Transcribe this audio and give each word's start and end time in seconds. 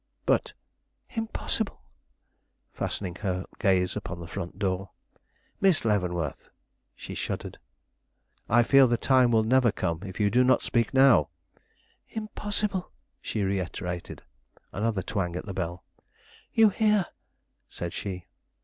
"But" 0.25 0.53
"Impossible!" 1.15 1.83
fastening 2.73 3.13
her 3.17 3.45
gaze 3.59 3.95
upon 3.95 4.19
the 4.19 4.25
front 4.25 4.57
door. 4.57 4.89
"Miss 5.59 5.85
Leavenworth!" 5.85 6.49
She 6.95 7.13
shuddered. 7.13 7.59
"I 8.49 8.63
fear 8.63 8.87
the 8.87 8.97
time 8.97 9.29
will 9.29 9.43
never 9.43 9.71
come, 9.71 10.01
if 10.01 10.19
you 10.19 10.31
do 10.31 10.43
not 10.43 10.63
speak 10.63 10.91
now." 10.91 11.29
"Impossible," 12.09 12.91
she 13.21 13.43
reiterated. 13.43 14.23
Another 14.71 15.03
twang 15.03 15.35
at 15.35 15.45
the 15.45 15.53
bell. 15.53 15.83
"You 16.51 16.69
hear!" 16.69 17.05
said 17.69 17.93
she. 17.93 18.25